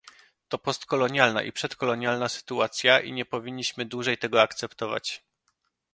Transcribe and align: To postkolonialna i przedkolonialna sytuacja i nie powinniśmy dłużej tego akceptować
To 0.47 0.57
postkolonialna 0.57 1.41
i 1.43 1.51
przedkolonialna 1.51 2.29
sytuacja 2.29 2.99
i 2.99 3.11
nie 3.13 3.25
powinniśmy 3.25 3.85
dłużej 3.85 4.17
tego 4.17 4.41
akceptować 4.41 5.23